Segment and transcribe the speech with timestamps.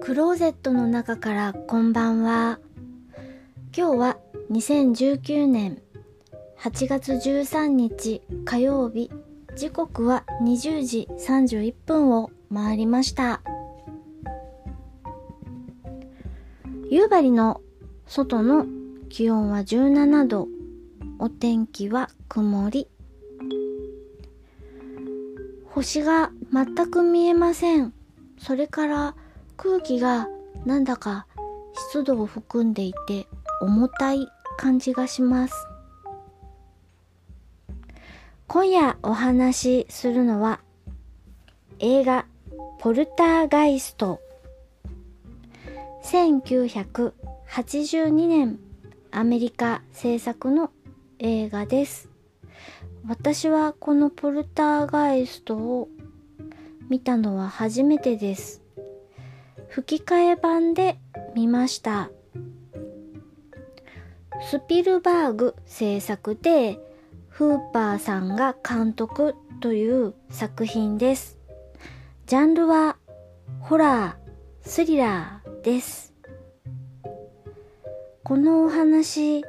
[0.00, 2.60] クローゼットの中からこんばんは。
[3.76, 4.18] 今日は
[4.50, 5.82] 2019年
[6.58, 9.10] 8月13日火曜日。
[9.56, 13.42] 時刻は20時31分を回りました。
[16.90, 17.60] 夕張の
[18.06, 18.66] 外の
[19.08, 20.48] 気温は17度。
[21.18, 22.88] お天気は曇り。
[25.66, 27.92] 星が全く見えません。
[28.38, 29.14] それから
[29.58, 30.28] 空気が
[30.64, 31.26] なんだか
[31.90, 33.26] 湿度を含んでいて
[33.60, 35.54] 重たい感じがします。
[38.46, 40.60] 今夜お話しするのは
[41.80, 42.26] 映画
[42.78, 44.20] ポルターガイスト
[46.04, 48.60] 1982年
[49.10, 50.70] アメリカ制作の
[51.18, 52.08] 映画です。
[53.08, 55.88] 私はこのポルターガイストを
[56.88, 58.67] 見たのは初めてです。
[59.68, 60.98] 吹き替え版で
[61.34, 62.10] 見ました。
[64.50, 66.78] スピルバーグ制作で
[67.28, 71.38] フーパーさんが監督という作品です。
[72.26, 72.96] ジャンルは
[73.60, 76.14] ホラー、スリラーです。
[78.24, 79.42] このお話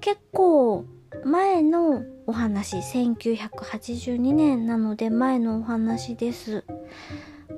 [0.00, 0.84] 結構
[1.24, 6.64] 前のお話1982年なので前のお話です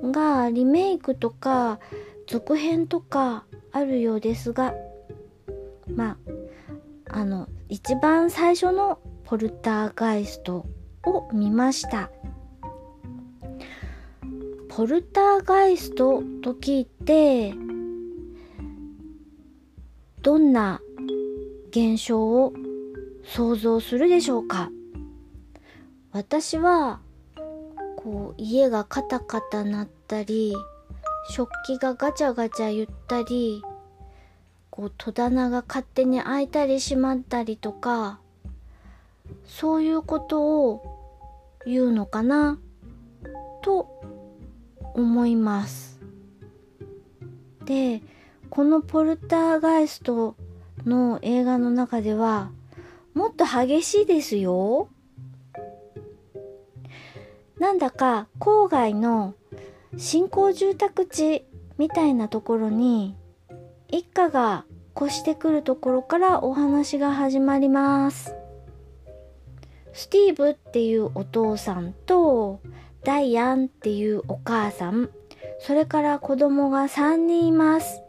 [0.03, 1.79] がリメイクとか
[2.27, 4.73] 続編とかあるようですが
[5.87, 6.17] ま
[7.09, 10.65] ああの一番最初のポルターガイスト
[11.05, 12.11] を見ました。
[14.69, 17.53] ポルターガイストと聞いて
[20.23, 20.81] どんな
[21.69, 22.53] 現象を
[23.23, 24.71] 想像するでしょうか？
[26.11, 27.01] 私は
[28.03, 30.53] こう家がカタカタ鳴ったり
[31.29, 33.63] 食器がガチャガチャ言ったり
[34.69, 38.19] こう戸棚が勝手に開いたり閉まったりとか
[39.45, 40.83] そういうことを
[41.65, 42.59] 言うのかな
[43.61, 44.01] と
[44.93, 46.01] 思います
[47.63, 48.01] で
[48.49, 50.35] このポルターガイスト
[50.85, 52.51] の映画の中では
[53.13, 54.89] もっと激しいですよ。
[57.63, 59.35] なんだか郊外の
[59.95, 61.45] 新興住宅地
[61.77, 63.15] みたいなところに
[63.87, 64.65] 一家が
[64.97, 68.35] 越してくるところからお話が始まります。
[69.93, 72.59] スティーブっていうお父さんと
[73.05, 75.09] ダイアンっていうお母さん、
[75.59, 78.01] それから子供が3人います。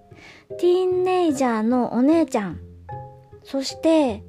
[0.58, 2.58] ティーンネイジャーのお姉ちゃん、
[3.44, 4.24] そして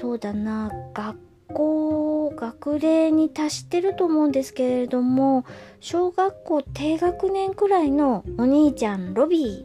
[0.00, 1.16] そうだな、学
[1.54, 5.44] 校、学齢に達してると思うんですけれども、
[5.80, 9.64] 小学校低学年くらいのお兄ちゃん、ロビ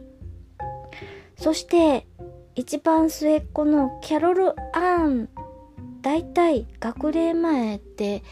[1.36, 2.06] そして、
[2.54, 5.28] 一番末っ子のキャロル・アン。
[6.02, 8.22] だいたい学齢前って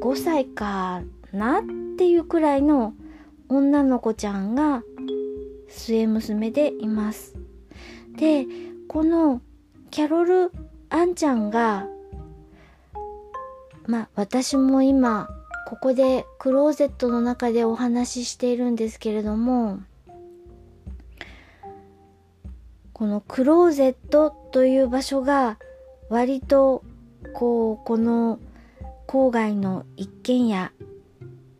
[0.00, 1.02] 5歳か
[1.32, 1.62] なっ
[1.96, 2.92] ていうくらいの
[3.48, 4.82] 女の子ちゃんが
[5.68, 7.36] 末娘でいます。
[8.16, 8.46] で、
[8.88, 9.40] この
[9.90, 10.52] キャロル・
[10.88, 11.86] あんちゃんが、
[13.90, 15.28] まあ私も今、
[15.66, 19.80] ここでクローゼットの中でお話ししているんですけれども、
[22.92, 25.58] このクローゼットという場所が
[26.08, 26.84] 割と
[27.32, 28.38] こう、この
[29.08, 30.70] 郊外の一軒家、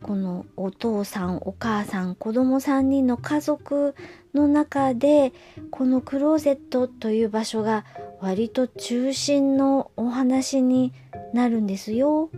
[0.01, 3.93] このお父さん、お母さん、子供3人の家族
[4.33, 5.33] の中で、
[5.69, 7.83] このクローゼットという場所が
[8.21, 10.93] 割と中心のお話に
[11.33, 12.29] なるんですよ。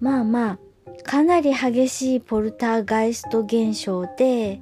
[0.00, 0.58] まあまあ、
[1.04, 4.60] かなり激しいポルターガイスト現象で、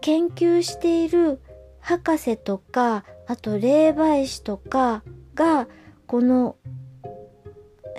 [0.00, 1.40] 研究している
[1.80, 5.02] 博士とか、あと霊媒師とか
[5.34, 5.68] が、
[6.06, 6.56] この、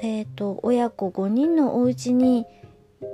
[0.02, 2.46] えっ、と、親子5人のお家に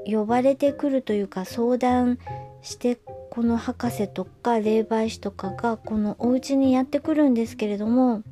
[0.06, 2.20] 呼ばれてくるというか相談
[2.62, 2.98] して
[3.30, 8.24] この博士とか霊媒師とかがこのお家にやってくるんですけれども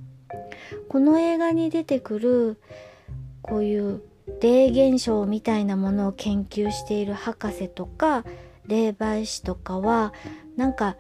[0.90, 2.58] この映画に出てくる
[3.42, 4.02] こういう
[4.42, 8.26] 霊現象みたいなものを研究している博士とか
[8.68, 10.14] 霊媒師とかは
[10.58, 10.98] なんか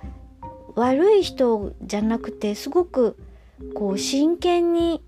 [0.75, 3.17] 悪い人じゃなくてすごく
[3.73, 5.01] こう真剣に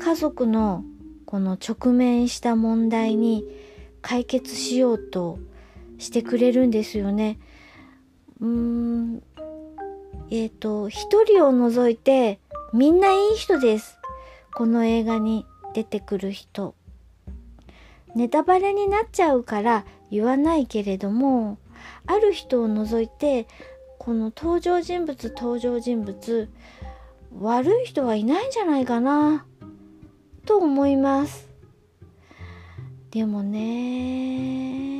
[0.00, 0.84] 家族の
[1.24, 3.44] この直面した問題に
[4.02, 5.38] 解決しようと
[5.98, 7.38] してくれるんですよね。
[8.40, 9.22] うーん
[10.30, 12.38] えっ、と一人を除いて
[12.74, 13.98] みんないい人です。
[14.52, 16.74] この映画に出てくる人。
[18.14, 21.58] ネタバレになっちゃうから言わないけれども
[22.06, 23.46] ある人を除いて
[23.98, 26.48] この登場人物登場人物
[27.38, 29.46] 悪い人はいないんじゃないかな
[30.44, 31.48] と思います。
[33.10, 34.98] でもね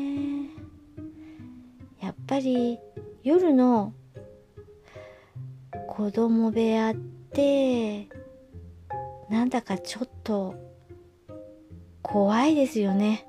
[2.01, 2.79] やっぱり
[3.23, 3.93] 夜の
[5.87, 7.08] 子供部屋って
[9.31, 10.57] なんだかちょっと
[12.03, 13.29] 怖いですよね。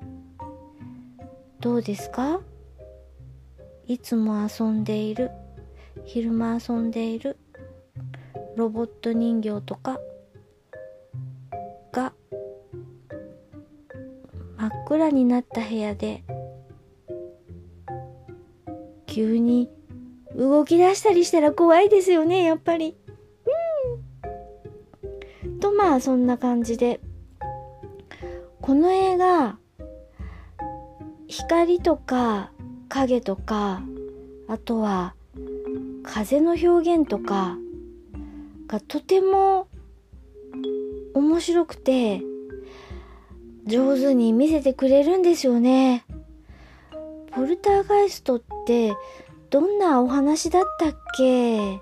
[1.60, 2.40] どうですか？
[3.86, 5.30] いつも遊んでいる？
[6.04, 7.36] 昼間遊んでいる？
[8.56, 10.00] ロボット人形とか？
[11.92, 12.12] が
[14.56, 16.24] 真っ暗になった部屋で
[19.06, 19.70] 急に
[20.36, 22.96] 動き出したりしたら怖いですよねやっぱり。
[25.60, 27.00] とまあそんな感じで
[28.60, 29.58] この映画
[31.28, 32.50] 光とか
[32.88, 33.82] 影とか
[34.48, 35.14] あとは
[36.02, 37.56] 風の表現とか
[38.66, 39.68] がとても
[41.14, 42.22] 面白くて
[43.66, 46.04] 上手に見せてくれるんですよね。
[47.30, 48.96] ポルターガイストって
[49.50, 51.80] どんなお話だったっけ？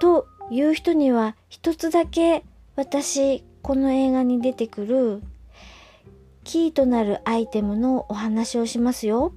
[0.00, 5.22] という人には一つだけ私この映画に出てくる
[6.44, 9.32] キーとなるアイテムのお話をしますよ。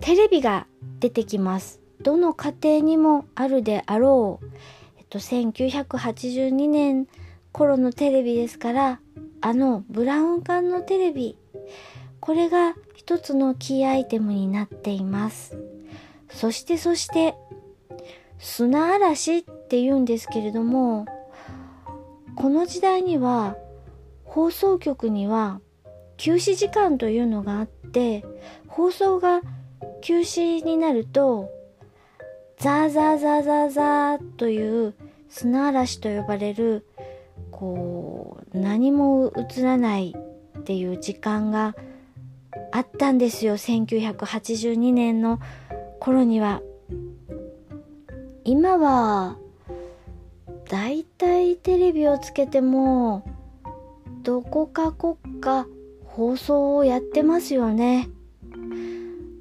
[0.00, 0.66] テレビが
[1.00, 1.80] 出てきます。
[2.02, 4.46] どの家庭にもあるであろう。
[4.98, 7.06] えっと、1982年
[7.52, 9.00] 頃のテレビですから、
[9.40, 11.38] あのブラウン管のテレビ。
[12.20, 15.56] これが一つのキーアイテムになっています。
[16.28, 17.34] そしてそして、
[18.38, 21.04] 砂嵐って言うんですけれども、
[22.36, 23.56] この時代には
[24.24, 25.60] 放送局には
[26.16, 28.24] 休止時間というのがあって
[28.68, 29.40] 放送が
[30.00, 31.50] 休止になると
[32.56, 34.94] ザーザーザーザーザーという
[35.28, 36.86] 砂嵐と呼ばれる
[37.50, 40.14] こう何も映らない
[40.56, 41.74] っていう時間が
[42.70, 43.56] あったんですよ。
[43.56, 45.40] 1982年の
[45.98, 46.62] 頃には。
[48.44, 49.38] 今は
[50.68, 53.24] だいいテレビをつけても
[54.22, 55.66] どこか国家
[56.04, 58.08] 放送をやってますよね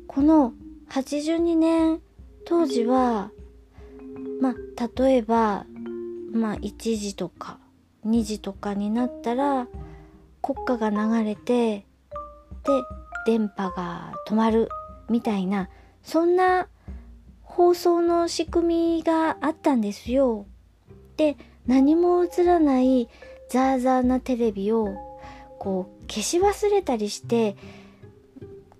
[0.07, 0.53] この
[0.89, 2.01] 82年
[2.45, 3.31] 当時は
[4.41, 5.65] まあ例えば
[6.33, 7.59] まあ1時とか
[8.05, 9.67] 2時とかになったら
[10.41, 11.85] 国歌が流れてで
[13.25, 14.67] 電波が止まる
[15.09, 15.69] みたいな
[16.03, 16.67] そんな
[17.41, 20.47] 放送の仕組みがあったんですよ。
[21.17, 21.37] で
[21.67, 23.09] 何も映らない
[23.49, 24.95] ザーザーなテレビを
[25.59, 27.55] こう消し忘れたりして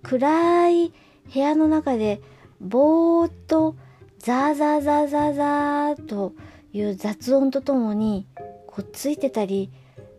[0.02, 0.92] 暗い
[1.32, 2.20] 部屋の中で
[2.60, 3.76] ぼーっと
[4.18, 6.32] ザーザーザーザーザーと
[6.72, 8.26] いう雑音とともに
[8.66, 9.70] こうついてたり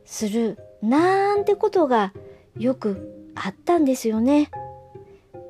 [0.05, 2.13] するなんてことが
[2.57, 4.49] よくあったんですよね。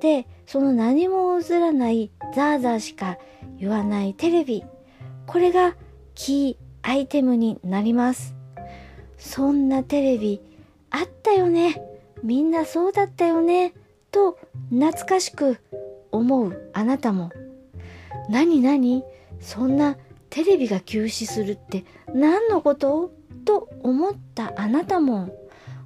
[0.02, 3.18] で、その何も映らないザーザーしか
[3.60, 4.64] 言わないテレビ。
[5.28, 5.76] これが
[6.16, 8.36] キーアイテムになります。
[9.18, 10.42] そんなテレビ
[10.90, 11.82] あったよね。
[12.24, 13.74] みんなそうだったよね。
[14.12, 14.38] と
[14.70, 15.58] 懐かしく
[16.12, 17.32] 思うあなたも
[18.30, 19.04] 何何？
[19.40, 19.98] そんな
[20.30, 23.12] テレビが休止するって何のこと？
[23.44, 25.30] と思ったあなたも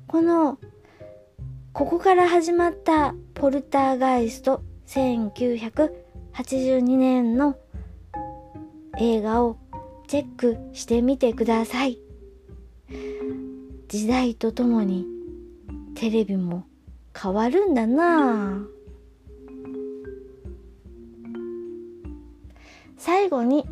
[0.08, 0.58] この
[1.74, 7.58] ここから始まったポルターガイスト1982年の
[8.98, 9.58] 映画を
[10.10, 12.00] チェックしてみてください。
[13.88, 15.06] 時代とともに
[15.94, 16.66] テレビも
[17.16, 18.66] 変わるんだな。
[22.98, 23.70] 最後に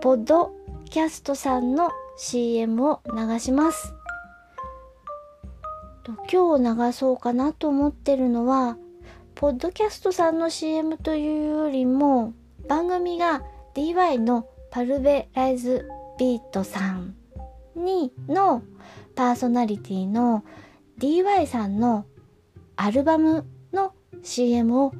[0.00, 0.52] ポッド
[0.90, 3.94] キャストさんの CM を流します。
[6.32, 8.76] 今日流そうかなと思ってるのは
[9.36, 12.34] ポッドキャストさんの CM というよりも
[12.66, 13.44] 番組が
[13.76, 15.88] DY のパルベライズ
[16.18, 17.14] ビートさん
[17.76, 18.64] にの
[19.14, 20.42] パーソナリティの
[20.98, 22.06] DY さんの
[22.74, 24.92] アルバムの CM を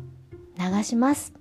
[0.57, 1.35] 流します。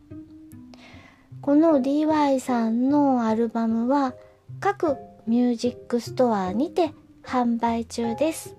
[1.42, 4.16] この DY さんのアルバムは
[4.60, 4.98] 各
[5.28, 8.56] ミュージックストアにて販売中です。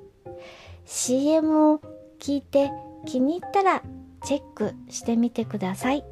[0.84, 1.80] CM を
[2.20, 2.70] 聞いて
[3.06, 3.82] 気に入ったら
[4.24, 6.04] チェックしてみてください。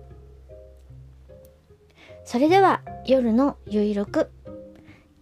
[2.24, 4.30] それでは夜のゆいろく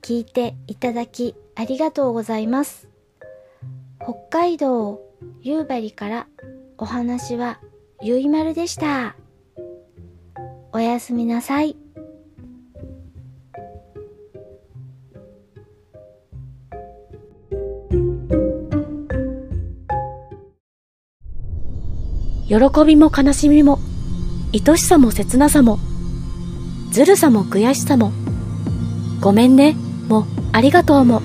[0.03, 2.89] 聞いていただきありがとうございます。
[4.01, 5.01] 北海道
[5.43, 6.27] 夕張から
[6.79, 7.61] お話は
[8.01, 9.17] ゆいまるでした。
[10.73, 11.77] おやすみなさい。
[22.51, 23.79] 喜びも悲しみも、
[24.53, 25.79] 愛しさも切なさも、
[26.91, 28.13] ずるさも悔しさも、
[29.21, 29.77] ごめんね、
[30.09, 31.23] もありがとうも。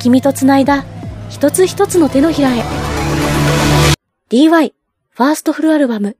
[0.00, 0.84] 君とつないだ
[1.28, 2.62] 一つ一つの手のひらへ。
[4.30, 4.72] DY
[5.10, 6.16] ファーストフルアルバム。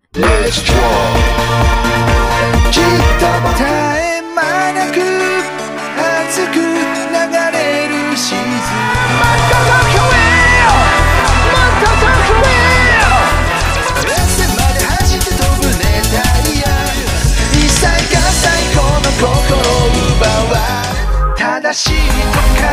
[21.48, 22.68] 正しいとか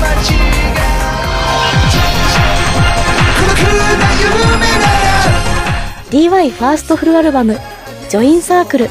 [0.00, 0.32] 間違
[6.18, 7.58] い DY ファーストフルアルバム
[8.08, 8.88] 「ジョインサークル」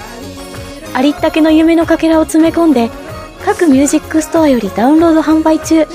[0.93, 2.91] ありったけの夢のかけらを詰め込んで
[3.43, 5.87] 各ミュージックストアよりダウンロード販売中。